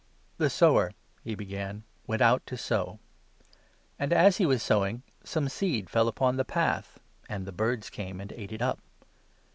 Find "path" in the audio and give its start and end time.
6.43-6.99